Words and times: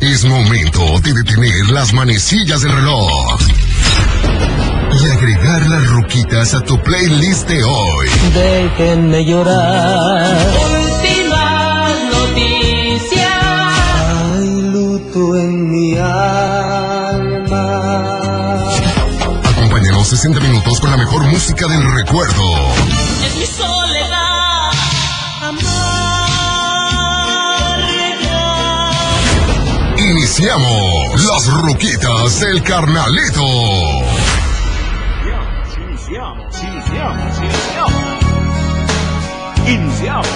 Es 0.00 0.24
momento 0.24 1.00
de 1.00 1.12
detener 1.12 1.70
las 1.70 1.92
manecillas 1.92 2.60
del 2.60 2.70
reloj 2.72 3.40
y 5.00 5.10
agregar 5.10 5.66
las 5.66 5.88
ruquitas 5.88 6.54
a 6.54 6.60
tu 6.60 6.80
playlist 6.82 7.48
de 7.48 7.64
hoy. 7.64 8.08
Déjenme 8.32 9.24
llorar. 9.24 10.36
Últimas 10.70 11.94
noticias. 12.12 13.28
Hay 14.34 14.62
luto 14.72 15.36
en 15.36 15.70
mi 15.70 15.96
alma. 15.96 17.58
Acompáñanos 19.44 20.06
60 20.08 20.40
minutos 20.40 20.80
con 20.80 20.92
la 20.92 20.96
mejor 20.96 21.26
música 21.26 21.66
del 21.66 21.92
recuerdo. 21.92 22.44
Iniciamos 30.38 31.24
las 31.24 31.46
ruquitas 31.48 32.38
del 32.38 32.62
carnalito. 32.62 33.42
Iniciamos, 35.76 36.62
iniciamos, 36.62 37.38
iniciamos. 37.38 37.92
Iniciamos. 39.66 40.28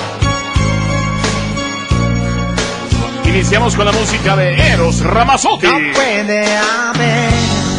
Iniciamos 3.27 3.77
con 3.77 3.84
la 3.84 3.92
música 3.92 4.34
de 4.34 4.73
Eros 4.73 5.05
Ramazzotti. 5.05 5.69
No 5.69 5.78
puede 5.95 6.56
haber 6.56 7.72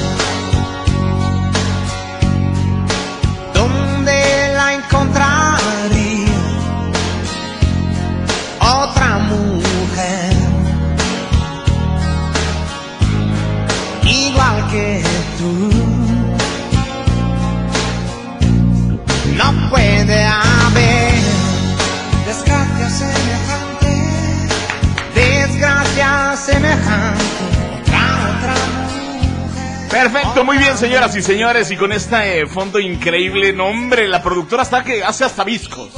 Perfecto, 30.04 30.43
muy 30.43 30.57
bien, 30.57 30.77
señoras 30.77 31.15
y 31.15 31.21
señores. 31.21 31.71
Y 31.71 31.77
con 31.77 31.93
este 31.93 32.41
eh, 32.41 32.46
fondo 32.46 32.77
increíble, 32.77 33.54
nombre, 33.54 34.05
la 34.05 34.21
productora 34.21 34.63
está 34.63 34.84
que 34.84 35.01
hace 35.01 35.23
hasta 35.23 35.45
viscos. 35.45 35.91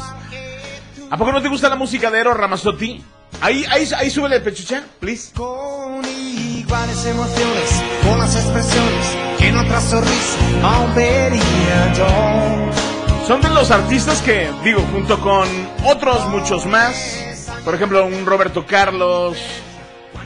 ¿A 1.09 1.17
poco 1.17 1.31
no 1.31 1.41
te 1.41 1.47
gusta 1.47 1.69
la 1.69 1.75
música 1.75 2.11
de 2.11 2.19
Eros 2.19 2.37
Ramazzotti? 2.37 3.03
Ahí, 3.41 3.65
ahí, 3.67 3.89
ahí 3.97 4.11
súbele, 4.11 4.41
pechucha, 4.41 4.83
please. 4.99 5.33
Con 5.33 6.05
iguales 6.05 7.03
emociones, 7.03 7.83
con 8.03 8.19
las 8.19 8.35
expresiones 8.35 9.17
que 9.39 9.47
en 9.47 9.57
otra 9.57 9.81
sonrisa 9.81 10.37
aún 10.61 10.93
vería 10.93 11.93
yo. 11.93 13.25
Son 13.25 13.41
de 13.41 13.49
los 13.49 13.71
artistas 13.71 14.21
que, 14.21 14.51
digo, 14.63 14.81
junto 14.91 15.19
con 15.19 15.47
otros 15.83 16.27
muchos 16.27 16.67
más, 16.67 17.47
por 17.65 17.73
ejemplo, 17.73 18.05
un 18.05 18.23
Roberto 18.27 18.67
Carlos, 18.67 19.35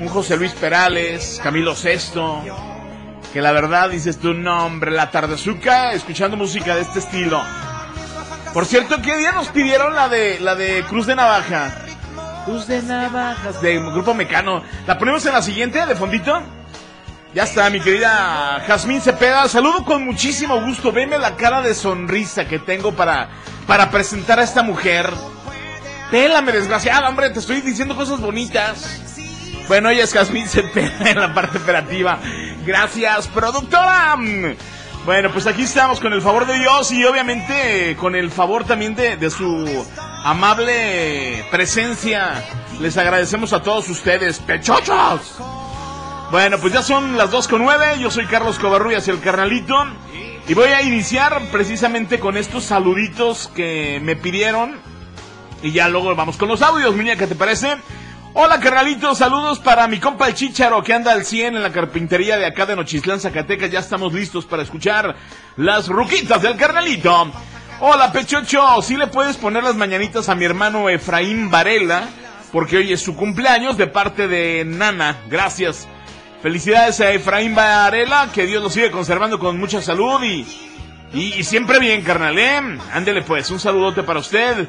un 0.01 0.09
José 0.09 0.35
Luis 0.35 0.51
Perales, 0.51 1.39
Camilo 1.41 1.75
Sesto, 1.75 2.43
que 3.33 3.41
la 3.41 3.51
verdad 3.51 3.89
dices 3.89 4.19
tu 4.19 4.33
nombre, 4.33 4.91
la 4.91 5.11
tardezuca, 5.11 5.93
escuchando 5.93 6.37
música 6.37 6.75
de 6.75 6.81
este 6.81 6.99
estilo. 6.99 7.41
Por 8.53 8.65
cierto, 8.65 9.01
¿qué 9.01 9.15
día 9.17 9.31
nos 9.31 9.49
pidieron 9.49 9.93
la 9.95 10.09
de 10.09 10.39
la 10.39 10.55
de 10.55 10.83
Cruz 10.83 11.05
de 11.05 11.15
Navaja? 11.15 11.71
Cruz 12.45 12.67
de 12.67 12.81
Navajas, 12.81 13.61
de 13.61 13.79
Grupo 13.79 14.13
Mecano. 14.13 14.63
¿La 14.87 14.97
ponemos 14.97 15.25
en 15.25 15.33
la 15.33 15.41
siguiente, 15.41 15.85
de 15.85 15.95
fondito? 15.95 16.41
Ya 17.33 17.43
está, 17.43 17.69
mi 17.69 17.79
querida 17.79 18.63
Jazmín 18.65 19.01
Cepeda. 19.01 19.47
Saludo 19.47 19.85
con 19.85 20.03
muchísimo 20.03 20.59
gusto. 20.61 20.91
Veme 20.91 21.19
la 21.19 21.35
cara 21.35 21.61
de 21.61 21.75
sonrisa 21.75 22.47
que 22.47 22.57
tengo 22.57 22.93
para, 22.93 23.29
para 23.67 23.91
presentar 23.91 24.39
a 24.39 24.43
esta 24.43 24.63
mujer. 24.63 25.07
Pélame, 26.09 26.51
desgraciada, 26.51 27.07
hombre, 27.07 27.29
te 27.29 27.37
estoy 27.37 27.61
diciendo 27.61 27.95
cosas 27.95 28.19
bonitas. 28.19 28.99
Bueno, 29.67 29.91
ella 29.91 30.05
es 30.05 30.13
Jazmín 30.13 30.47
Cepeda 30.47 31.11
en 31.11 31.19
la 31.19 31.31
parte 31.31 31.59
operativa. 31.59 32.17
Gracias, 32.69 33.27
productora. 33.29 34.15
Bueno, 35.03 35.31
pues 35.33 35.47
aquí 35.47 35.63
estamos 35.63 35.99
con 35.99 36.13
el 36.13 36.21
favor 36.21 36.45
de 36.45 36.53
Dios 36.59 36.91
y 36.91 37.03
obviamente 37.03 37.97
con 37.99 38.15
el 38.15 38.29
favor 38.29 38.63
también 38.63 38.93
de, 38.93 39.17
de 39.17 39.31
su 39.31 39.87
amable 40.23 41.43
presencia. 41.49 42.45
Les 42.79 42.95
agradecemos 42.95 43.53
a 43.53 43.63
todos 43.63 43.89
ustedes, 43.89 44.37
pechochos. 44.37 45.39
Bueno, 46.29 46.59
pues 46.59 46.71
ya 46.71 46.83
son 46.83 47.17
las 47.17 47.31
2 47.31 47.47
con 47.47 47.63
9. 47.63 47.97
Yo 48.01 48.11
soy 48.11 48.27
Carlos 48.27 48.59
Covarrubias, 48.59 49.07
el 49.07 49.19
carnalito. 49.19 49.75
Y 50.47 50.53
voy 50.53 50.69
a 50.69 50.83
iniciar 50.83 51.41
precisamente 51.51 52.19
con 52.19 52.37
estos 52.37 52.65
saluditos 52.65 53.49
que 53.55 53.99
me 54.03 54.15
pidieron. 54.15 54.79
Y 55.63 55.71
ya 55.71 55.89
luego 55.89 56.15
vamos 56.15 56.37
con 56.37 56.49
los 56.49 56.61
audios, 56.61 56.95
muñeca, 56.95 57.25
¿te 57.25 57.33
parece? 57.33 57.77
Hola, 58.33 58.59
carnalito, 58.59 59.15
saludos 59.15 59.57
para 59.59 59.87
mi 59.87 59.99
compa 59.99 60.27
el 60.27 60.35
Chicharo 60.35 60.83
que 60.83 60.93
anda 60.93 61.11
al 61.11 61.25
100 61.25 61.55
en 61.55 61.63
la 61.63 61.71
carpintería 61.71 62.37
de 62.37 62.45
acá 62.45 62.67
de 62.67 62.75
Nochislán, 62.75 63.19
Zacatecas. 63.19 63.71
Ya 63.71 63.79
estamos 63.79 64.13
listos 64.13 64.45
para 64.45 64.61
escuchar 64.61 65.15
las 65.57 65.87
ruquitas 65.87 66.41
del 66.43 66.55
carnalito. 66.55 67.31
Hola, 67.79 68.11
Pechocho, 68.11 68.81
si 68.83 68.97
le 68.97 69.07
puedes 69.07 69.37
poner 69.37 69.63
las 69.63 69.75
mañanitas 69.75 70.29
a 70.29 70.35
mi 70.35 70.45
hermano 70.45 70.89
Efraín 70.89 71.49
Varela, 71.49 72.07
porque 72.51 72.77
hoy 72.77 72.93
es 72.93 73.01
su 73.01 73.15
cumpleaños 73.15 73.77
de 73.77 73.87
parte 73.87 74.27
de 74.27 74.63
Nana. 74.63 75.17
Gracias. 75.27 75.87
Felicidades 76.43 76.99
a 77.01 77.11
Efraín 77.11 77.55
Varela, 77.55 78.29
que 78.33 78.45
Dios 78.45 78.61
lo 78.61 78.69
sigue 78.69 78.91
conservando 78.91 79.39
con 79.39 79.59
mucha 79.59 79.81
salud 79.81 80.21
y, 80.23 80.45
y, 81.13 81.33
y 81.33 81.43
siempre 81.43 81.79
bien, 81.79 82.03
carnal, 82.03 82.37
¿eh? 82.37 82.61
Ándele 82.93 83.23
pues, 83.23 83.49
un 83.49 83.59
saludote 83.59 84.03
para 84.03 84.19
usted. 84.19 84.67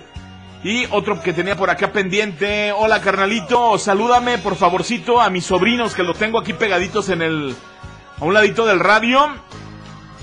Y 0.63 0.87
otro 0.91 1.23
que 1.23 1.33
tenía 1.33 1.57
por 1.57 1.71
acá 1.71 1.91
pendiente. 1.91 2.73
Hola, 2.73 3.01
carnalito, 3.01 3.79
salúdame 3.79 4.39
por 4.39 4.57
favorcito 4.57 5.21
a 5.21 5.31
mis 5.31 5.47
sobrinos 5.47 5.95
que 5.95 6.03
los 6.03 6.19
tengo 6.19 6.39
aquí 6.39 6.53
pegaditos 6.53 7.09
en 7.09 7.23
el... 7.23 7.57
a 8.21 8.25
un 8.25 8.35
ladito 8.35 8.67
del 8.67 8.79
radio. 8.79 9.27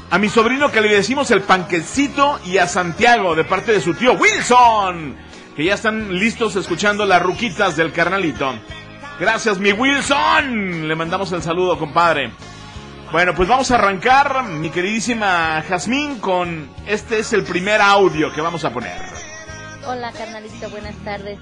A 0.09 0.17
mi 0.19 0.29
sobrino 0.29 0.71
que 0.71 0.79
le 0.79 0.93
decimos 0.93 1.31
el 1.31 1.41
panquecito 1.41 2.39
y 2.45 2.59
a 2.59 2.67
Santiago 2.67 3.35
de 3.35 3.43
parte 3.43 3.73
de 3.73 3.81
su 3.81 3.93
tío 3.95 4.13
Wilson, 4.13 5.17
que 5.55 5.65
ya 5.65 5.73
están 5.73 6.17
listos 6.17 6.55
escuchando 6.55 7.05
las 7.05 7.21
ruquitas 7.21 7.75
del 7.75 7.91
carnalito. 7.91 8.53
Gracias, 9.19 9.57
mi 9.59 9.71
Wilson. 9.71 10.87
Le 10.87 10.95
mandamos 10.95 11.31
el 11.31 11.41
saludo, 11.41 11.79
compadre. 11.79 12.31
Bueno, 13.11 13.33
pues 13.33 13.49
vamos 13.49 13.71
a 13.71 13.75
arrancar, 13.75 14.43
mi 14.43 14.69
queridísima 14.69 15.63
Jazmín, 15.67 16.19
con 16.19 16.69
este 16.85 17.19
es 17.19 17.33
el 17.33 17.43
primer 17.43 17.81
audio 17.81 18.31
que 18.31 18.41
vamos 18.41 18.63
a 18.63 18.71
poner. 18.71 19.26
Hola, 19.89 20.11
carnalito, 20.11 20.69
buenas 20.69 20.97
tardes. 21.05 21.39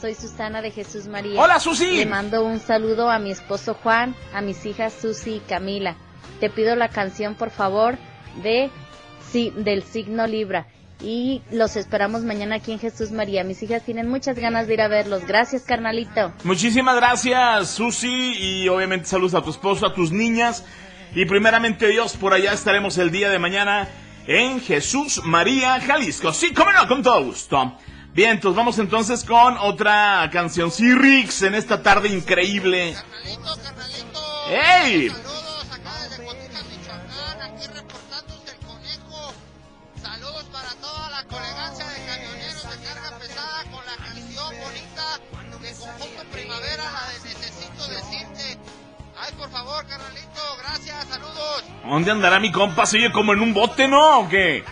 Soy 0.00 0.14
Susana 0.14 0.62
de 0.62 0.70
Jesús 0.70 1.08
María. 1.08 1.38
Hola, 1.38 1.60
Susi. 1.60 1.98
Le 1.98 2.06
mando 2.06 2.42
un 2.42 2.58
saludo 2.58 3.10
a 3.10 3.18
mi 3.18 3.30
esposo 3.30 3.74
Juan, 3.74 4.16
a 4.32 4.40
mis 4.40 4.64
hijas 4.64 4.94
Susi 4.98 5.34
y 5.34 5.40
Camila. 5.40 5.96
Te 6.40 6.48
pido 6.48 6.74
la 6.74 6.88
canción, 6.88 7.34
por 7.34 7.50
favor, 7.50 7.98
de 8.42 8.70
sí, 9.30 9.52
del 9.54 9.82
signo 9.82 10.26
Libra. 10.26 10.68
Y 11.02 11.42
los 11.50 11.76
esperamos 11.76 12.22
mañana 12.22 12.56
aquí 12.56 12.72
en 12.72 12.78
Jesús 12.78 13.10
María. 13.12 13.44
Mis 13.44 13.62
hijas 13.62 13.84
tienen 13.84 14.08
muchas 14.08 14.38
ganas 14.38 14.66
de 14.68 14.72
ir 14.72 14.80
a 14.80 14.88
verlos. 14.88 15.26
Gracias, 15.26 15.64
carnalito. 15.64 16.32
Muchísimas 16.44 16.96
gracias, 16.96 17.68
Susi, 17.72 18.32
y 18.38 18.68
obviamente 18.70 19.04
saludos 19.04 19.34
a 19.34 19.42
tu 19.42 19.50
esposo, 19.50 19.84
a 19.84 19.92
tus 19.92 20.12
niñas. 20.12 20.64
Y 21.14 21.26
primeramente 21.26 21.88
Dios, 21.88 22.16
por 22.16 22.32
allá 22.32 22.54
estaremos 22.54 22.96
el 22.96 23.10
día 23.10 23.28
de 23.28 23.38
mañana 23.38 23.86
en 24.26 24.60
Jesús 24.60 25.20
María, 25.24 25.80
Jalisco. 25.80 26.32
Sí, 26.32 26.52
cómo 26.52 26.72
no, 26.72 26.86
con 26.88 27.02
todo 27.02 27.24
gusto. 27.24 27.76
Bien, 28.12 28.32
entonces 28.32 28.56
vamos 28.56 28.78
entonces 28.78 29.24
con 29.24 29.56
otra 29.56 30.28
canción. 30.30 30.70
Sí, 30.70 30.94
Rix, 30.94 31.42
en 31.42 31.54
esta 31.54 31.82
tarde 31.82 32.08
increíble. 32.08 32.94
Carnalito, 32.94 33.62
carnalito. 33.62 34.20
¡Ey! 34.50 35.08
Saludos 35.08 35.66
acá 35.72 36.02
desde 36.02 36.24
Cotitas, 36.24 36.64
Michoacán, 36.66 37.42
aquí 37.42 37.66
reportándose 37.68 38.50
el 38.50 38.66
conejo. 38.66 39.32
Saludos 40.02 40.44
para 40.52 40.68
toda 40.74 41.10
la 41.10 41.24
colegancia 41.24 41.86
de 41.86 42.06
camioneros 42.06 42.62
de 42.62 42.84
carga 42.84 43.18
pesada 43.18 43.64
con 43.70 43.86
la 43.86 43.96
canción 43.96 44.54
bonita 44.62 45.18
de 45.62 45.72
Conjunto 45.72 46.24
Primavera, 46.32 46.84
la 46.84 47.12
de 47.12 47.31
por 49.42 49.50
favor, 49.50 49.84
carnalito, 49.88 50.40
gracias, 50.60 51.04
saludos. 51.08 51.64
¿Dónde 51.84 52.12
andará 52.12 52.38
mi 52.38 52.52
compa? 52.52 52.86
¿Se 52.86 52.98
oye 52.98 53.10
como 53.10 53.32
en 53.32 53.40
un 53.40 53.52
bote, 53.52 53.88
no? 53.88 54.20
¿O 54.20 54.28
qué? 54.28 54.62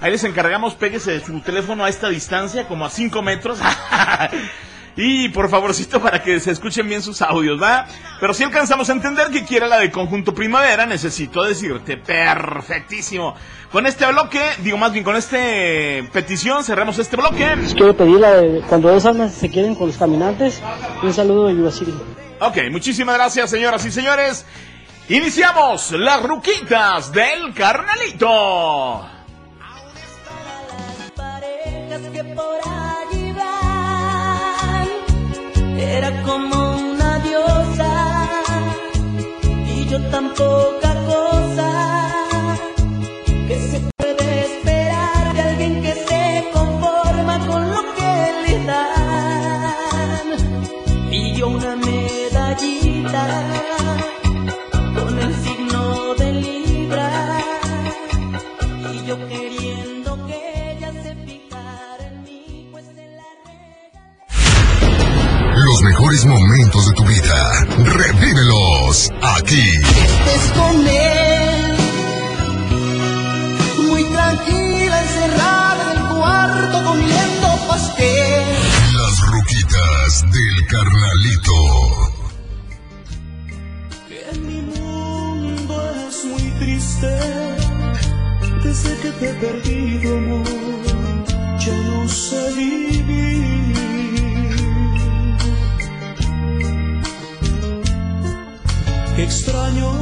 Ahí 0.00 0.12
les 0.12 0.22
encargamos, 0.22 0.74
péguese 0.74 1.18
su 1.18 1.40
teléfono 1.40 1.84
a 1.84 1.88
esta 1.88 2.08
distancia, 2.08 2.68
como 2.68 2.84
a 2.84 2.90
5 2.90 3.22
metros. 3.22 3.58
y 4.96 5.28
por 5.28 5.48
favorcito 5.48 6.00
para 6.00 6.22
que 6.22 6.40
se 6.40 6.50
escuchen 6.50 6.88
bien 6.88 7.02
sus 7.02 7.22
audios, 7.22 7.60
¿va? 7.60 7.86
Pero 8.18 8.34
si 8.34 8.44
alcanzamos 8.44 8.88
a 8.90 8.92
entender 8.92 9.28
que 9.28 9.44
quiere 9.44 9.68
la 9.68 9.78
de 9.78 9.90
Conjunto 9.90 10.34
Primavera, 10.34 10.86
necesito 10.86 11.42
decirte, 11.42 11.96
perfectísimo. 11.96 13.34
Con 13.72 13.86
este 13.86 14.04
bloque, 14.06 14.40
digo 14.58 14.76
más 14.78 14.92
bien 14.92 15.04
con 15.04 15.16
este 15.16 16.08
petición, 16.12 16.64
cerramos 16.64 16.98
este 16.98 17.16
bloque. 17.16 17.54
Quiero 17.74 17.96
pedir 17.96 18.18
la 18.18 18.36
de 18.36 18.60
cuando 18.68 18.90
dos 18.90 19.06
almas 19.06 19.32
se 19.32 19.48
quieren 19.48 19.74
con 19.74 19.86
los 19.86 19.96
caminantes. 19.96 20.60
Un 21.02 21.14
saludo 21.14 21.46
de 21.46 21.56
Yuba 21.56 21.70
City. 21.70 21.94
Ok, 22.40 22.56
muchísimas 22.70 23.16
gracias, 23.16 23.50
señoras 23.50 23.84
y 23.86 23.90
señores. 23.90 24.44
Iniciamos 25.08 25.92
las 25.92 26.22
ruquitas 26.22 27.12
del 27.12 27.52
carnalito. 27.54 29.06
las 30.98 31.10
parejas 31.16 32.00
que 32.12 32.24
por 32.24 32.69
Era 35.82 36.22
como 36.22 36.76
una 36.76 37.18
diosa 37.20 37.90
y 39.66 39.86
yo 39.86 39.98
tan 40.10 40.28
poca 40.34 40.94
cosa 41.06 41.70
que 43.48 43.58
se 43.58 43.80
puede 43.96 44.40
esperar 44.44 45.34
de 45.34 45.40
alguien 45.40 45.82
que 45.82 45.94
se 45.94 46.50
conforma 46.52 47.46
con 47.46 47.70
lo 47.70 47.82
que 47.96 48.32
le 48.46 48.64
dan. 48.66 50.26
Y 51.10 51.34
yo 51.34 51.48
una 51.48 51.76
medallita 51.76 53.22
aquí. 69.50 69.68
estés 70.06 70.52
con 70.52 70.86
él. 70.86 71.76
Muy 73.88 74.04
tranquila, 74.04 75.02
encerrada 75.02 75.92
en 75.92 75.98
el 75.98 76.08
cuarto 76.16 76.84
comiendo 76.84 77.46
pastel. 77.68 78.44
Las 79.00 79.20
ruquitas 79.32 80.24
del 80.34 80.66
carnalito. 80.68 81.58
Que 84.08 84.38
mi 84.38 84.60
mundo 84.62 85.74
es 86.08 86.24
muy 86.24 86.50
triste 86.60 87.18
desde 88.62 88.96
que 89.02 89.10
te 89.10 89.30
he 89.30 89.34
perdido, 89.34 90.16
amor. 90.16 90.44
Ya 91.58 91.76
no 91.88 92.08
sé 92.08 92.52
vivir. 92.56 93.99
Extraño. 99.22 99.92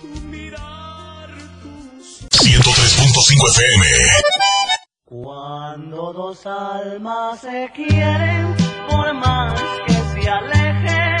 tu 0.00 0.20
mirar, 0.30 1.28
tus 1.62 2.26
103.5 2.30 3.48
FM. 3.50 3.86
Cuando 5.04 6.12
dos 6.14 6.46
almas 6.46 7.40
se 7.40 7.70
quieren, 7.74 8.56
por 8.88 9.12
más 9.14 9.60
que 9.86 9.92
se 9.92 10.28
alejen, 10.30 11.16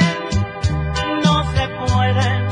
no 1.22 1.52
se 1.52 1.68
pueden 1.86 2.45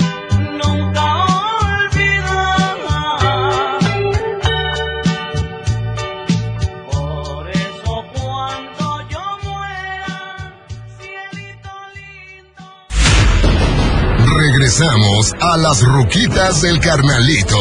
Regresamos 14.64 15.34
a 15.42 15.58
las 15.58 15.82
ruquitas 15.82 16.62
del 16.62 16.80
carnalito. 16.80 17.58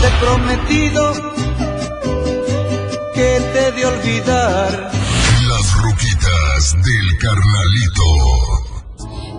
Te 0.00 0.06
he 0.06 0.10
prometido 0.20 1.12
que 3.12 3.40
te 3.52 3.72
de 3.72 3.84
olvidar. 3.84 4.90
Las 5.50 5.74
ruquitas 5.82 6.74
del 6.82 7.18
carnalito. 7.18 8.06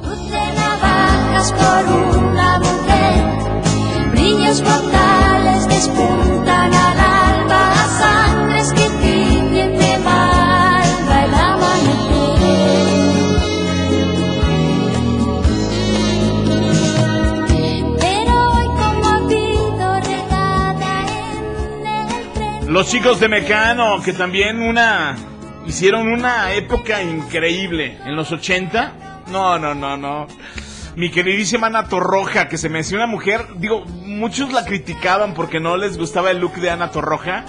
Cruce 0.03 0.53
navajas 0.57 1.53
por 1.53 1.85
una 2.19 2.59
mujer, 2.59 4.11
brillos 4.11 4.61
mortales 4.61 5.67
despuntan 5.69 6.71
al 6.71 6.99
alba, 6.99 7.06
Los 22.77 22.91
chicos 22.91 23.19
de 23.19 23.27
Mecano, 23.27 24.03
que 24.03 24.13
también 24.13 24.61
una 24.61 25.15
hicieron 25.65 26.09
una 26.09 26.53
época 26.53 27.01
increíble 27.01 27.97
en 28.05 28.15
los 28.15 28.31
80. 28.31 29.23
No, 29.31 29.57
no, 29.57 29.73
no, 29.73 29.97
no. 29.97 30.27
Mi 30.95 31.09
queridísima 31.09 31.65
Ana 31.67 31.87
Torroja, 31.87 32.47
que 32.47 32.59
se 32.59 32.69
me 32.69 32.81
hacía 32.81 32.97
una 32.97 33.07
mujer, 33.07 33.47
digo, 33.55 33.83
muchos 33.83 34.53
la 34.53 34.63
criticaban 34.63 35.33
porque 35.33 35.59
no 35.59 35.75
les 35.75 35.97
gustaba 35.97 36.29
el 36.29 36.37
look 36.37 36.53
de 36.57 36.69
Ana 36.69 36.91
Torroja, 36.91 37.45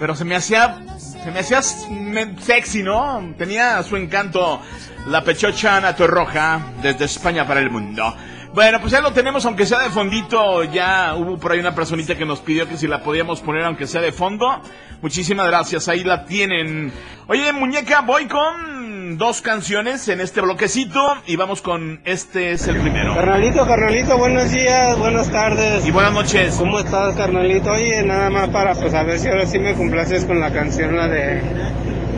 pero 0.00 0.16
se 0.16 0.24
me 0.24 0.34
hacía 0.34 0.82
se 0.96 1.30
me 1.30 1.40
hacía 1.40 1.60
sexy, 1.60 2.82
¿no? 2.82 3.34
Tenía 3.36 3.82
su 3.82 3.96
encanto 3.96 4.62
la 5.08 5.22
pechocha 5.22 5.76
Ana 5.76 5.94
Torroja 5.94 6.72
desde 6.80 7.04
España 7.04 7.46
para 7.46 7.60
el 7.60 7.68
mundo. 7.68 8.16
Bueno, 8.54 8.78
pues 8.80 8.92
ya 8.92 9.00
lo 9.00 9.12
tenemos, 9.12 9.44
aunque 9.46 9.66
sea 9.66 9.80
de 9.80 9.90
fondito. 9.90 10.62
Ya 10.62 11.16
hubo 11.16 11.38
por 11.38 11.50
ahí 11.50 11.58
una 11.58 11.74
personita 11.74 12.14
que 12.14 12.24
nos 12.24 12.38
pidió 12.38 12.68
que 12.68 12.76
si 12.76 12.86
la 12.86 13.02
podíamos 13.02 13.40
poner, 13.40 13.64
aunque 13.64 13.88
sea 13.88 14.00
de 14.00 14.12
fondo. 14.12 14.60
Muchísimas 15.02 15.48
gracias, 15.48 15.88
ahí 15.88 16.04
la 16.04 16.24
tienen. 16.24 16.92
Oye, 17.26 17.52
muñeca, 17.52 18.02
voy 18.02 18.28
con 18.28 19.18
dos 19.18 19.42
canciones 19.42 20.06
en 20.08 20.20
este 20.20 20.40
bloquecito 20.40 21.00
y 21.26 21.34
vamos 21.34 21.62
con 21.62 22.00
este 22.04 22.52
es 22.52 22.68
el 22.68 22.76
primero. 22.76 23.16
Carnalito, 23.16 23.66
carnalito, 23.66 24.16
buenos 24.18 24.48
días, 24.52 24.96
buenas 25.00 25.32
tardes. 25.32 25.84
Y 25.84 25.90
buenas 25.90 26.12
noches. 26.12 26.54
¿Cómo 26.56 26.78
estás, 26.78 27.16
carnalito? 27.16 27.72
Oye, 27.72 28.04
nada 28.04 28.30
más 28.30 28.50
para 28.50 28.76
pues 28.76 28.94
a 28.94 29.02
ver 29.02 29.18
si 29.18 29.26
ahora 29.26 29.46
sí 29.46 29.58
me 29.58 29.74
complaces 29.74 30.24
con 30.26 30.38
la 30.38 30.52
canción, 30.52 30.94
la 30.94 31.08
de 31.08 31.42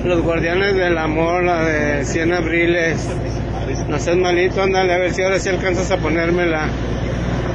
Los 0.05 0.21
Guardianes 0.21 0.75
del 0.75 0.99
Amor, 0.99 1.45
la 1.45 1.65
de 1.65 2.05
100 2.05 2.33
Abriles. 2.35 3.09
No 3.89 3.99
seas 3.99 4.17
malito, 4.17 4.63
ándale, 4.63 4.95
a 4.95 4.99
ver 4.99 5.13
si 5.13 5.23
ahora 5.23 5.41
sí 5.41 5.49
alcanzas 5.49 5.91
a 5.91 5.97
ponérmela. 5.99 6.69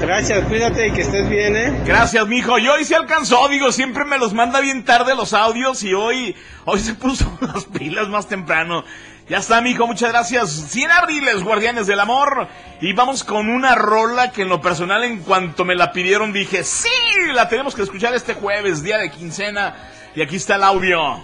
Gracias, 0.02 0.44
cuídate 0.46 0.88
y 0.88 0.92
que 0.92 1.02
estés 1.02 1.30
bien, 1.30 1.56
¿eh? 1.56 1.84
Gracias, 1.86 2.28
mijo. 2.28 2.58
Y 2.60 2.68
hoy 2.68 2.84
se 2.84 2.96
alcanzó, 2.96 3.48
digo, 3.48 3.72
siempre 3.72 4.04
me 4.04 4.18
los 4.18 4.34
manda 4.34 4.60
bien 4.60 4.84
tarde 4.84 5.16
los 5.16 5.34
audios 5.34 5.84
y 5.84 5.94
hoy, 5.94 6.36
hoy 6.66 6.80
se 6.80 6.96
puso 6.96 7.38
las 7.42 7.66
pilas 7.66 8.10
más 8.10 8.28
temprano. 8.28 8.84
Ya 9.30 9.38
está, 9.38 9.62
mijo, 9.62 9.88
muchas 9.88 10.12
gracias. 10.12 10.50
100 10.50 10.92
abriles, 10.92 11.44
guardianes 11.44 11.88
del 11.88 12.00
amor. 12.00 12.48
Y 12.82 12.94
vamos 12.94 13.24
con 13.24 13.48
una 13.50 13.76
rola 13.76 14.32
que 14.32 14.42
en 14.42 14.50
lo 14.50 14.60
personal, 14.60 15.04
en 15.04 15.20
cuanto 15.20 15.64
me 15.64 15.76
la 15.76 15.94
pidieron, 15.94 16.34
dije, 16.34 16.64
sí, 16.64 16.90
la 17.34 17.48
tenemos 17.48 17.74
que 17.74 17.84
escuchar 17.84 18.14
este 18.16 18.34
jueves, 18.34 18.84
día 18.84 18.98
de 18.98 19.12
quincena. 19.12 19.76
Y 20.16 20.22
aquí 20.22 20.36
está 20.36 20.56
el 20.56 20.64
audio. 20.64 21.24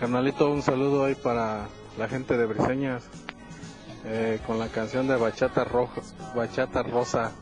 Carnalito, 0.00 0.50
un 0.50 0.62
saludo 0.62 1.04
ahí 1.04 1.14
para 1.14 1.68
la 1.96 2.08
gente 2.08 2.36
de 2.36 2.46
Briseñas. 2.46 3.04
Eh, 4.10 4.40
con 4.46 4.58
la 4.58 4.68
canción 4.68 5.06
de 5.06 5.16
Bachata 5.16 5.64
Roja, 5.64 6.00
Bachata 6.34 6.82
Rosa. 6.82 7.32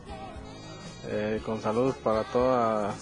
Eh, 1.09 1.41
con 1.45 1.61
saludos 1.61 1.95
para 2.03 2.23
toda, 2.25 2.93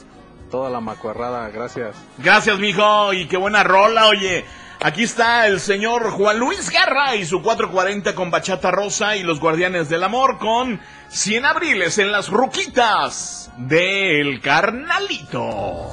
toda 0.51 0.69
la 0.69 0.79
macuarrada, 0.79 1.49
gracias. 1.49 1.95
Gracias, 2.19 2.59
mijo, 2.59 3.13
y 3.13 3.27
qué 3.27 3.37
buena 3.37 3.63
rola, 3.63 4.07
oye. 4.07 4.45
Aquí 4.81 5.03
está 5.03 5.47
el 5.47 5.59
señor 5.59 6.11
Juan 6.11 6.37
Luis 6.37 6.69
Guerra 6.69 7.15
y 7.15 7.25
su 7.25 7.41
440 7.41 8.13
con 8.13 8.29
Bachata 8.29 8.69
Rosa 8.69 9.15
y 9.15 9.23
los 9.23 9.39
Guardianes 9.39 9.89
del 9.89 10.03
Amor 10.03 10.37
con 10.37 10.79
100 11.09 11.45
abriles 11.45 11.97
en 11.97 12.11
las 12.11 12.29
ruquitas 12.29 13.49
del 13.57 14.41
carnalito. 14.41 15.91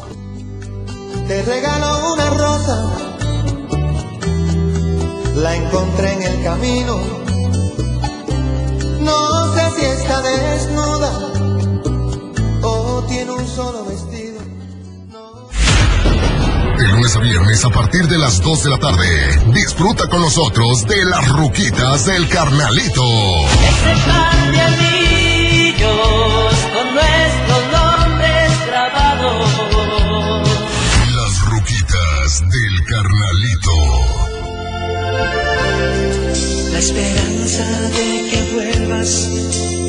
Te 1.27 1.43
regalo 1.43 2.13
una 2.13 2.31
rosa, 2.31 2.93
la 5.37 5.57
encontré 5.57 6.13
en 6.13 6.23
el 6.23 6.45
camino. 6.45 7.32
No 9.03 9.55
sé 9.55 9.63
si 9.77 9.85
está 9.85 10.21
desnuda 10.21 11.11
o 12.63 13.05
tiene 13.09 13.33
un 13.33 13.47
solo 13.49 13.85
vestido. 13.85 14.41
No. 15.11 15.49
De 16.79 16.89
lunes 16.89 17.17
a 17.17 17.19
viernes 17.19 17.65
a 17.65 17.71
partir 17.71 18.07
de 18.07 18.19
las 18.19 18.41
2 18.41 18.63
de 18.63 18.71
la 18.71 18.79
tarde. 18.79 19.09
Disfruta 19.53 20.09
con 20.09 20.21
nosotros 20.21 20.87
de 20.87 21.05
las 21.05 21.29
ruquitas 21.29 22.07
del 22.07 22.29
carnalito. 22.29 23.03
Ese 23.71 23.95
par 24.07 24.53
de 24.53 24.61
anillos 24.61 26.55
con 26.73 26.95
nuestros 26.95 27.63
nombres 27.73 28.67
grabados. 28.67 29.51
Las 31.17 31.41
ruquitas 31.51 32.41
del 32.41 32.85
carnalito. 32.87 33.75
La 36.73 36.79
esperanza 36.79 37.65
de 37.97 38.12
más 39.03 39.29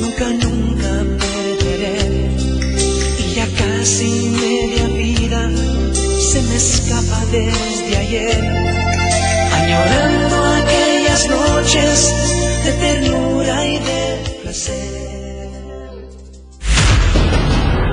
nunca, 0.02 0.26
nunca 0.44 0.92
perderé. 1.20 2.32
Y 3.20 3.34
ya 3.36 3.48
casi 3.58 4.30
media 4.42 4.88
vida 4.88 5.50
se 6.32 6.42
me 6.42 6.56
escapa 6.56 7.20
desde 7.32 7.98
ayer, 7.98 8.44
añorando 9.54 10.36
aquellas 10.62 11.28
noches 11.30 12.14
de 12.66 12.72
ternura 12.74 13.68
y 13.68 13.80
de 13.80 14.40
placer. 14.42 15.50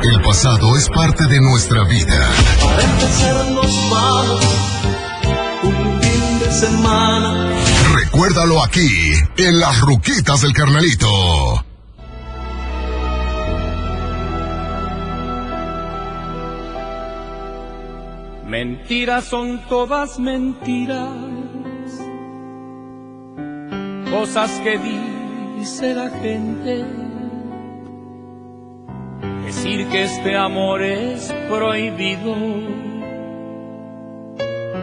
El 0.03 0.23
pasado 0.23 0.77
es 0.77 0.89
parte 0.89 1.27
de 1.27 1.41
nuestra 1.41 1.85
vida. 1.85 2.31
Para 2.65 2.83
empezar 2.83 3.51
nos 3.51 3.91
vamos 3.91 4.45
un 5.65 6.01
fin 6.01 6.39
de 6.39 6.53
semana 6.53 7.70
Recuérdalo 8.13 8.61
aquí, 8.61 8.89
en 9.39 9.61
las 9.61 9.81
ruquitas 9.83 10.43
del 10.43 10.53
carnalito. 10.53 11.65
Mentiras 18.47 19.25
son 19.27 19.61
todas 19.69 20.19
mentiras, 20.19 21.09
cosas 24.11 24.51
que 24.65 24.77
dice 25.57 25.95
la 25.95 26.11
gente. 26.11 26.85
Decir 29.45 29.87
que 29.87 30.03
este 30.03 30.37
amor 30.37 30.83
es 30.83 31.33
prohibido, 31.49 32.35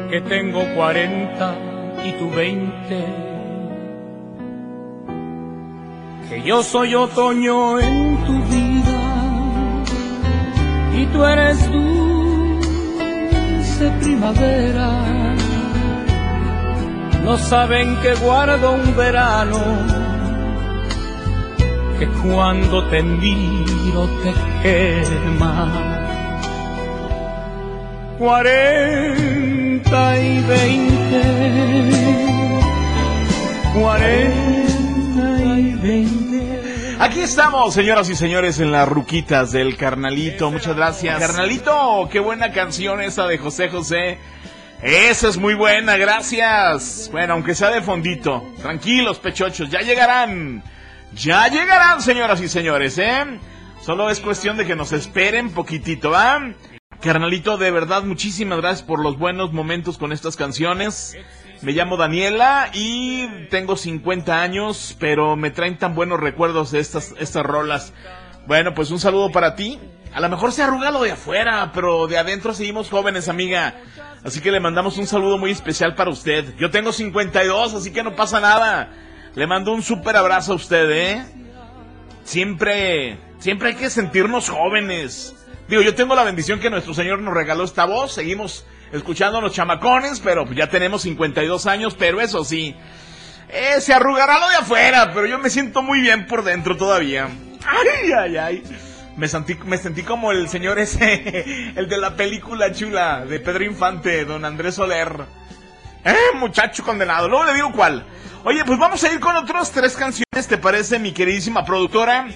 que 0.10 0.22
tengo 0.22 0.64
40 0.76 1.67
y 2.08 2.12
tú 2.14 2.30
20, 2.30 3.06
que 6.30 6.42
yo 6.44 6.64
soy 6.64 6.96
otoño 6.96 7.80
en 7.80 8.18
tu 8.26 8.34
vida 8.44 9.04
y 10.98 11.06
tú 11.08 11.26
eres 11.26 11.72
dulce 11.72 12.58
primavera. 14.00 14.90
No 17.24 17.38
saben 17.38 17.98
que 18.02 18.14
guardo 18.16 18.72
un 18.72 18.96
verano, 18.96 19.60
que 22.00 22.08
cuando 22.08 22.88
te 22.88 23.04
miro 23.04 24.08
te 24.24 24.34
quema. 24.64 26.07
Cuarenta 28.18 30.20
y 30.20 30.42
veinte, 30.42 31.24
cuarenta 33.80 35.56
y 35.56 35.76
veinte. 35.76 36.98
Aquí 37.00 37.20
estamos, 37.20 37.76
señoras 37.76 38.10
y 38.10 38.16
señores, 38.16 38.60
en 38.60 38.72
las 38.72 38.90
ruquitas 38.90 39.52
del 39.52 39.78
carnalito. 39.78 40.50
Muchas 40.50 40.76
gracias. 40.76 41.20
Carnalito, 41.20 42.10
qué 42.12 42.20
buena 42.20 42.52
canción 42.52 43.02
esa 43.02 43.28
de 43.28 43.38
José 43.38 43.70
José. 43.70 44.18
Esa 44.82 45.30
es 45.30 45.38
muy 45.38 45.54
buena, 45.54 45.96
gracias. 45.98 47.10
Bueno, 47.12 47.34
aunque 47.34 47.54
sea 47.54 47.70
de 47.70 47.82
fondito. 47.82 48.52
Tranquilos, 48.62 49.20
pechochos, 49.20 49.70
ya 49.70 49.82
llegarán. 49.82 50.64
Ya 51.14 51.48
llegarán, 51.50 52.02
señoras 52.02 52.42
y 52.42 52.48
señores, 52.48 52.98
¿eh? 52.98 53.26
Solo 53.86 54.10
es 54.10 54.20
cuestión 54.20 54.58
de 54.58 54.66
que 54.66 54.76
nos 54.76 54.92
esperen 54.92 55.52
poquitito, 55.52 56.10
¿va? 56.10 56.42
Carnalito, 57.08 57.56
de 57.56 57.72
verdad, 57.72 58.04
muchísimas 58.04 58.60
gracias 58.60 58.86
por 58.86 59.02
los 59.02 59.18
buenos 59.18 59.54
momentos 59.54 59.98
con 59.98 60.12
estas 60.12 60.36
canciones. 60.36 61.16
Me 61.62 61.72
llamo 61.72 61.96
Daniela 61.96 62.70
y 62.74 63.26
tengo 63.50 63.78
50 63.78 64.42
años, 64.42 64.94
pero 65.00 65.38
me 65.38 65.50
traen 65.50 65.78
tan 65.78 65.96
buenos 65.96 66.20
recuerdos 66.20 66.72
de 66.72 66.82
estas, 66.82 67.16
estas 67.18 67.46
rolas. 67.46 67.94
Bueno, 68.46 68.74
pues 68.74 68.92
un 68.92 69.00
saludo 69.00 69.32
para 69.32 69.56
ti. 69.56 69.80
A 70.14 70.20
lo 70.20 70.28
mejor 70.28 70.52
se 70.52 70.64
arruga 70.64 70.92
lo 70.92 71.02
de 71.02 71.14
afuera, 71.14 71.72
pero 71.74 72.08
de 72.08 72.18
adentro 72.18 72.54
seguimos 72.54 72.90
jóvenes, 72.90 73.30
amiga. 73.30 73.76
Así 74.26 74.42
que 74.42 74.52
le 74.52 74.60
mandamos 74.60 74.98
un 74.98 75.08
saludo 75.08 75.38
muy 75.38 75.52
especial 75.52 75.96
para 75.96 76.10
usted. 76.10 76.58
Yo 76.58 76.72
tengo 76.72 76.92
52, 76.92 77.74
así 77.74 77.94
que 77.94 78.04
no 78.04 78.18
pasa 78.18 78.42
nada. 78.42 78.92
Le 79.34 79.48
mando 79.48 79.72
un 79.72 79.82
súper 79.82 80.18
abrazo 80.18 80.52
a 80.52 80.56
usted, 80.56 80.92
¿eh? 80.92 81.26
Siempre, 82.26 83.18
siempre 83.40 83.70
hay 83.70 83.76
que 83.76 83.90
sentirnos 83.90 84.50
jóvenes. 84.50 85.37
Digo, 85.68 85.82
yo 85.82 85.94
tengo 85.96 86.16
la 86.16 86.24
bendición 86.24 86.60
que 86.60 86.70
nuestro 86.70 86.94
Señor 86.94 87.20
nos 87.20 87.34
regaló 87.34 87.66
esta 87.66 87.86
voz. 87.86 88.14
Seguimos 88.14 88.66
escuchando 88.92 89.40
a 89.40 89.42
los 89.42 89.54
chamacones, 89.54 90.22
pero 90.22 90.50
ya 90.54 90.70
tenemos 90.70 91.02
52 91.02 91.66
años, 91.68 91.96
pero 91.98 92.22
eso 92.22 92.46
sí. 92.46 92.74
Eh, 93.50 93.82
se 93.82 93.94
arrugará 93.94 94.40
lo 94.40 94.50
de 94.50 94.56
afuera, 94.56 95.12
pero 95.14 95.26
yo 95.26 95.40
me 95.40 95.50
siento 95.50 95.82
muy 95.82 96.00
bien 96.00 96.26
por 96.26 96.44
dentro 96.44 96.78
todavía. 96.78 97.30
Ay, 97.66 98.12
ay, 98.18 98.38
ay. 98.38 98.64
Me 99.18 99.28
sentí, 99.28 99.56
me 99.66 99.78
sentí 99.78 100.04
como 100.04 100.32
el 100.32 100.48
señor 100.48 100.80
ese, 100.80 101.74
el 101.76 101.90
de 101.90 101.98
la 101.98 102.16
película 102.16 102.72
chula 102.72 103.26
de 103.26 103.40
Pedro 103.40 103.66
Infante, 103.66 104.26
don 104.26 104.46
Andrés 104.46 104.76
Soler. 104.76 105.26
Eh, 106.08 106.38
muchacho 106.38 106.84
condenado. 106.84 107.28
Luego 107.28 107.46
le 107.46 107.54
digo 107.54 107.72
cuál. 107.74 108.06
Oye, 108.46 108.64
pues 108.66 108.80
vamos 108.80 109.04
a 109.04 109.12
ir 109.12 109.20
con 109.20 109.36
otras 109.36 109.72
tres 109.72 109.94
canciones, 109.96 110.48
¿te 110.48 110.58
parece, 110.58 111.00
mi 111.00 111.12
queridísima 111.12 111.66
productora? 111.66 112.28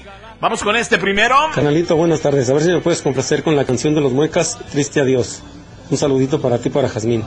Vamos 0.41 0.61
con 0.61 0.75
este 0.75 0.97
primero. 0.97 1.37
Canalito, 1.55 1.95
buenas 1.95 2.19
tardes. 2.19 2.49
A 2.49 2.53
ver 2.53 2.63
si 2.63 2.69
me 2.69 2.81
puedes 2.81 3.01
complacer 3.01 3.43
con 3.43 3.55
la 3.55 3.63
canción 3.63 3.95
de 3.95 4.01
los 4.01 4.11
muecas, 4.11 4.57
Triste 4.71 4.99
Adiós. 4.99 5.41
Un 5.89 5.97
saludito 5.97 6.41
para 6.41 6.57
ti, 6.57 6.69
para 6.69 6.89
Jazmín. 6.89 7.23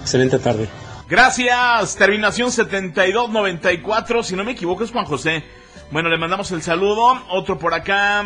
Excelente 0.00 0.38
tarde. 0.38 0.68
Gracias. 1.08 1.96
Terminación 1.96 2.50
7294. 2.50 4.22
Si 4.22 4.36
no 4.36 4.44
me 4.44 4.52
equivoco 4.52 4.84
es 4.84 4.90
Juan 4.90 5.04
José. 5.04 5.44
Bueno, 5.90 6.08
le 6.08 6.16
mandamos 6.16 6.50
el 6.52 6.62
saludo. 6.62 7.20
Otro 7.28 7.58
por 7.58 7.74
acá. 7.74 8.24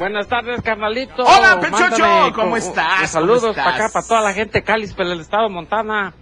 Buenas 0.00 0.28
tardes, 0.28 0.62
carnalito. 0.62 1.24
Hola, 1.24 1.60
Pechocho. 1.60 2.32
¿Cómo 2.34 2.56
estás? 2.56 3.10
Saludos 3.10 3.54
para 3.54 3.74
acá, 3.74 3.90
para 3.92 4.06
toda 4.06 4.22
la 4.22 4.32
gente 4.32 4.60
de 4.60 4.64
Calispel, 4.64 5.12
el 5.12 5.20
estado 5.20 5.42
de 5.42 5.50
Montana. 5.50 6.14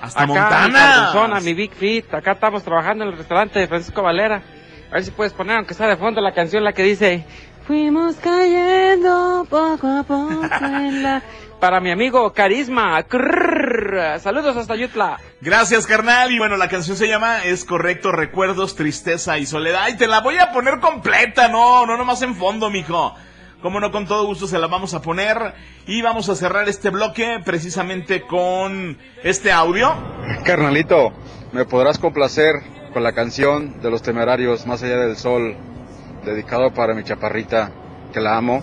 Hasta 0.00 0.22
acá, 0.22 0.26
Montana. 0.26 0.78
Carbonzona, 0.78 1.40
mi 1.40 1.52
Big 1.52 1.74
Fit. 1.74 2.14
Acá 2.14 2.32
estamos 2.32 2.62
trabajando 2.62 3.04
en 3.04 3.10
el 3.10 3.18
restaurante 3.18 3.58
de 3.58 3.68
Francisco 3.68 4.02
Valera. 4.02 4.42
A 4.90 4.94
ver 4.94 5.04
si 5.04 5.10
puedes 5.10 5.34
poner, 5.34 5.58
aunque 5.58 5.74
sea 5.74 5.86
de 5.86 5.98
fondo, 5.98 6.22
la 6.22 6.32
canción 6.32 6.64
la 6.64 6.72
que 6.72 6.82
dice... 6.82 7.26
Fuimos 7.66 8.16
cayendo 8.16 9.46
poco 9.50 9.86
a 9.86 10.02
poco 10.02 10.64
en 10.64 11.02
la... 11.02 11.22
Para 11.66 11.80
mi 11.80 11.90
amigo 11.90 12.32
Carisma. 12.32 13.02
Crrr. 13.02 14.20
Saludos 14.20 14.56
hasta 14.56 14.76
Yutla. 14.76 15.18
Gracias, 15.40 15.84
carnal. 15.84 16.30
Y 16.30 16.38
bueno, 16.38 16.56
la 16.56 16.68
canción 16.68 16.96
se 16.96 17.08
llama 17.08 17.42
Es 17.42 17.64
correcto, 17.64 18.12
recuerdos, 18.12 18.76
tristeza 18.76 19.36
y 19.38 19.46
soledad. 19.46 19.88
Y 19.88 19.96
te 19.96 20.06
la 20.06 20.20
voy 20.20 20.38
a 20.38 20.52
poner 20.52 20.78
completa, 20.78 21.48
no, 21.48 21.84
no 21.84 21.96
nomás 21.96 22.22
en 22.22 22.36
fondo, 22.36 22.70
mijo. 22.70 23.16
Como 23.62 23.80
no, 23.80 23.90
con 23.90 24.06
todo 24.06 24.26
gusto 24.26 24.46
se 24.46 24.60
la 24.60 24.68
vamos 24.68 24.94
a 24.94 25.02
poner. 25.02 25.54
Y 25.88 26.02
vamos 26.02 26.28
a 26.28 26.36
cerrar 26.36 26.68
este 26.68 26.90
bloque 26.90 27.40
precisamente 27.44 28.22
con 28.22 28.96
este 29.24 29.50
audio. 29.50 29.92
Carnalito, 30.44 31.14
¿me 31.50 31.64
podrás 31.64 31.98
complacer 31.98 32.54
con 32.92 33.02
la 33.02 33.12
canción 33.12 33.80
de 33.80 33.90
los 33.90 34.02
temerarios 34.02 34.68
Más 34.68 34.84
allá 34.84 34.98
del 34.98 35.16
sol, 35.16 35.56
dedicado 36.24 36.72
para 36.72 36.94
mi 36.94 37.02
chaparrita, 37.02 37.72
que 38.12 38.20
la 38.20 38.36
amo, 38.36 38.62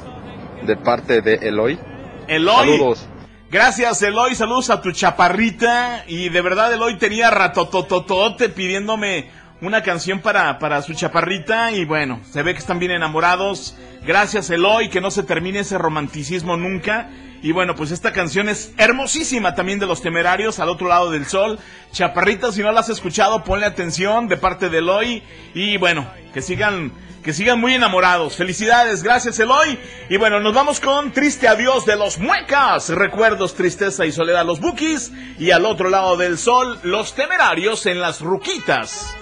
de 0.65 0.77
parte 0.77 1.21
de 1.21 1.49
Eloy? 1.49 1.77
Eloy. 2.27 2.71
Saludos. 2.71 3.07
Gracias, 3.49 4.01
Eloy. 4.01 4.35
Saludos 4.35 4.69
a 4.69 4.81
tu 4.81 4.91
chaparrita. 4.91 6.03
Y 6.07 6.29
de 6.29 6.41
verdad, 6.41 6.73
Eloy 6.73 6.97
tenía 6.97 7.29
ratotototote 7.29 8.49
pidiéndome 8.49 9.29
una 9.63 9.81
canción 9.81 10.19
para, 10.19 10.59
para 10.59 10.81
su 10.81 10.93
chaparrita. 10.93 11.71
Y 11.71 11.85
bueno, 11.85 12.19
se 12.29 12.43
ve 12.43 12.53
que 12.53 12.59
están 12.59 12.79
bien 12.79 12.91
enamorados. 12.91 13.75
Gracias, 14.05 14.49
Eloy. 14.49 14.89
Que 14.89 15.01
no 15.01 15.09
se 15.09 15.23
termine 15.23 15.59
ese 15.59 15.77
romanticismo 15.77 16.57
nunca. 16.57 17.09
Y 17.41 17.51
bueno, 17.51 17.75
pues 17.75 17.91
esta 17.91 18.13
canción 18.13 18.47
es 18.47 18.73
hermosísima 18.77 19.53
también 19.53 19.77
de 19.77 19.85
los 19.85 20.01
temerarios, 20.01 20.59
al 20.59 20.69
otro 20.69 20.87
lado 20.87 21.11
del 21.11 21.25
sol. 21.25 21.59
Chaparrita, 21.91 22.51
si 22.53 22.61
no 22.61 22.71
la 22.71 22.79
has 22.79 22.89
escuchado, 22.89 23.43
ponle 23.43 23.65
atención 23.65 24.29
de 24.29 24.37
parte 24.37 24.69
de 24.69 24.77
Eloy. 24.77 25.23
Y 25.53 25.75
bueno, 25.75 26.09
que 26.33 26.41
sigan, 26.41 26.93
que 27.21 27.33
sigan 27.33 27.59
muy 27.59 27.73
enamorados. 27.73 28.37
Felicidades, 28.37 29.03
gracias 29.03 29.39
Eloy. 29.39 29.77
Y 30.09 30.15
bueno, 30.15 30.39
nos 30.39 30.53
vamos 30.53 30.79
con 30.79 31.11
Triste 31.11 31.49
Adiós 31.49 31.85
de 31.85 31.97
los 31.97 32.17
Muecas. 32.17 32.87
Recuerdos, 32.87 33.55
tristeza 33.55 34.05
y 34.05 34.13
soledad, 34.13 34.45
los 34.45 34.61
Bookies. 34.61 35.11
Y 35.37 35.51
al 35.51 35.65
otro 35.65 35.89
lado 35.89 36.15
del 36.15 36.37
sol, 36.37 36.79
los 36.83 37.13
temerarios 37.13 37.85
en 37.87 37.99
las 37.99 38.21
ruquitas. 38.21 39.17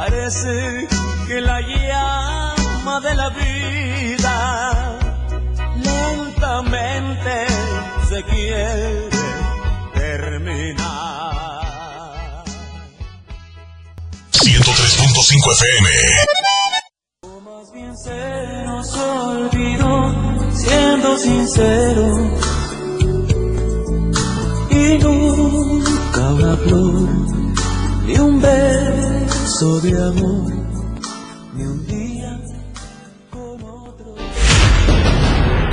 Parece 0.00 0.88
que 1.28 1.40
la 1.42 1.60
llama 1.60 3.00
de 3.00 3.14
la 3.16 3.28
vida 3.28 4.98
lentamente 5.76 7.46
se 8.08 8.22
quiere 8.22 9.10
terminar. 9.92 10.86
103.5 14.32 15.52
FM. 15.52 15.88
Más 17.44 17.70
bien 17.74 17.94
se 17.98 18.64
nos 18.64 18.96
olvidó, 18.96 20.14
siendo 20.54 21.18
sincero, 21.18 22.06
y 24.70 24.98
nunca 24.98 26.30
un 26.72 26.99
de 29.60 29.90
amor, 29.90 30.50
ni 31.54 31.64
un 31.64 31.86
día 31.86 32.40
con 33.28 33.62
otro. 33.62 34.14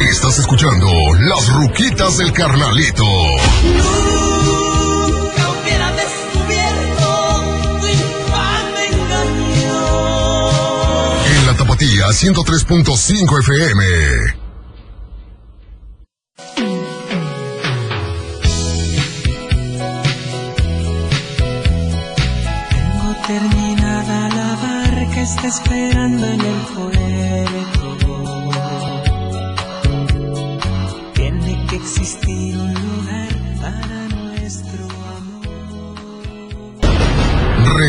Estás 0.01 0.39
escuchando 0.39 0.89
Las 1.21 1.53
Ruquitas 1.53 2.17
del 2.17 2.33
Carnalito. 2.33 3.05
En 11.25 11.45
la 11.45 11.55
Tapatía 11.55 12.07
103.5 12.07 13.39
FM. 13.39 14.36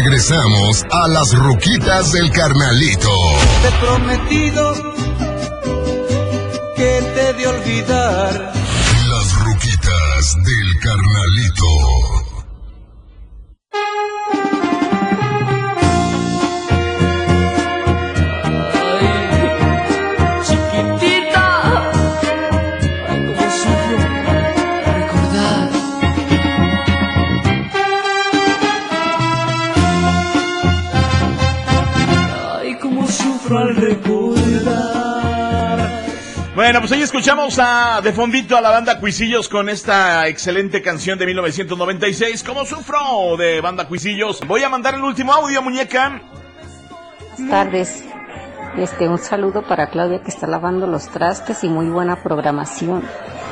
Regresamos 0.09 0.87
a 0.91 1.07
las 1.07 1.35
ruquitas 1.35 2.13
del 2.13 2.31
carnalito. 2.31 3.11
Te 3.61 3.69
he 3.69 3.73
prometido 3.73 4.73
que 6.75 7.03
te 7.15 7.33
de 7.35 7.47
olvidar. 7.47 8.58
Recordar. 33.81 35.49
Bueno, 36.55 36.81
pues 36.81 36.91
ahí 36.91 37.03
escuchamos 37.03 37.59
a 37.61 38.01
de 38.03 38.13
fondito 38.13 38.57
a 38.57 38.61
la 38.61 38.71
banda 38.71 38.99
Cuisillos 38.99 39.49
con 39.49 39.69
esta 39.69 40.27
excelente 40.27 40.83
canción 40.83 41.17
de 41.17 41.27
1996. 41.27 42.43
¿Cómo 42.43 42.65
sufro 42.65 43.37
de 43.37 43.61
banda 43.61 43.87
Cuisillos? 43.87 44.41
Voy 44.47 44.65
a 44.65 44.69
mandar 44.69 44.95
el 44.95 45.03
último 45.03 45.33
audio, 45.33 45.63
muñeca. 45.63 46.21
Buenas 47.37 47.51
tardes. 47.51 48.05
Este, 48.77 49.09
un 49.09 49.19
saludo 49.19 49.63
para 49.63 49.89
Claudia 49.91 50.21
que 50.21 50.31
está 50.31 50.47
lavando 50.47 50.87
los 50.87 51.09
trastes 51.09 51.63
y 51.65 51.69
muy 51.69 51.87
buena 51.87 52.23
programación 52.23 53.03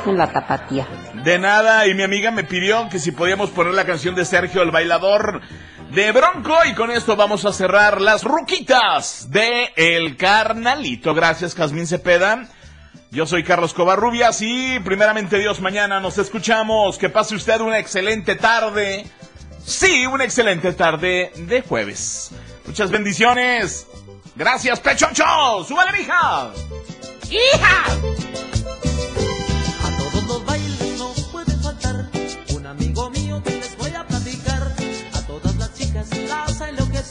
en 0.05 0.17
la 0.17 0.31
tapatía. 0.31 0.85
De 1.23 1.39
nada, 1.39 1.87
y 1.87 1.93
mi 1.93 2.03
amiga 2.03 2.31
me 2.31 2.43
pidió 2.43 2.87
que 2.89 2.99
si 2.99 3.11
podíamos 3.11 3.49
poner 3.51 3.73
la 3.73 3.85
canción 3.85 4.15
de 4.15 4.25
Sergio 4.25 4.61
el 4.61 4.71
bailador 4.71 5.41
de 5.91 6.11
Bronco 6.11 6.55
y 6.65 6.73
con 6.73 6.91
esto 6.91 7.15
vamos 7.15 7.45
a 7.45 7.53
cerrar 7.53 8.01
las 8.01 8.23
ruquitas 8.23 9.29
de 9.29 9.71
El 9.75 10.17
Carnalito. 10.17 11.13
Gracias, 11.13 11.55
Jazmín 11.55 11.87
Cepeda. 11.87 12.47
Yo 13.11 13.25
soy 13.25 13.43
Carlos 13.43 13.73
Covarrubias 13.73 14.41
y 14.41 14.79
primeramente 14.81 15.39
Dios, 15.39 15.61
mañana 15.61 15.99
nos 15.99 16.17
escuchamos. 16.17 16.97
Que 16.97 17.09
pase 17.09 17.35
usted 17.35 17.61
una 17.61 17.79
excelente 17.79 18.35
tarde. 18.35 19.05
Sí, 19.65 20.05
una 20.05 20.25
excelente 20.25 20.73
tarde 20.73 21.31
de 21.35 21.61
jueves. 21.61 22.31
Muchas 22.65 22.91
bendiciones. 22.91 23.87
Gracias, 24.35 24.79
Pechoncho. 24.79 25.63
¡Súbale, 25.67 25.97
mija! 25.97 26.51
¡Hija! 27.29 28.86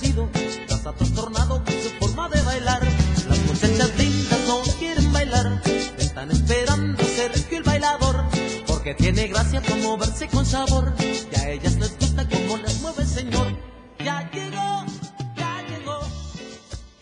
enloquecido, 0.02 0.28
las 0.68 0.82
trastornado 0.82 1.62
con 1.64 1.74
su 1.74 1.88
forma 2.00 2.28
de 2.28 2.42
bailar. 2.42 2.80
Las 3.28 3.38
muchachas 3.40 3.98
lindas 3.98 4.40
no 4.46 4.62
quieren 4.78 5.12
bailar, 5.12 5.62
están 5.98 6.30
esperando 6.30 7.02
ser 7.04 7.32
el 7.50 7.62
bailador, 7.62 8.24
porque 8.66 8.94
tiene 8.94 9.28
gracia 9.28 9.60
para 9.62 9.76
moverse 9.76 10.28
con 10.28 10.44
sabor. 10.44 10.94
Y 11.00 11.40
a 11.40 11.50
ellas 11.50 11.76
les 11.76 11.98
gusta 11.98 12.28
cómo 12.28 12.56
las 12.58 12.80
mueve 12.80 13.02
el 13.02 13.08
señor. 13.08 13.46
Ya 14.04 14.30
llegó. 14.30 14.84
ya 15.36 15.62
llegó, 15.68 16.00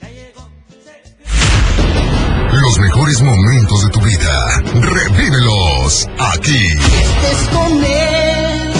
ya 0.00 0.08
llegó. 0.08 0.50
Los 2.60 2.78
mejores 2.78 3.20
momentos 3.22 3.84
de 3.84 3.90
tu 3.90 4.00
vida, 4.00 4.62
revívelos 4.74 6.08
aquí. 6.18 6.68
Estés 6.68 7.48
con 7.48 7.84
él, 7.84 8.72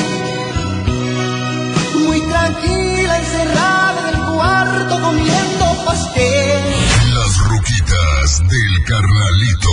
muy 2.07 2.21
tranquilo. 2.21 2.84
Las 7.15 7.39
ruquitas 7.49 8.41
del 8.41 8.85
carnalito. 8.87 9.64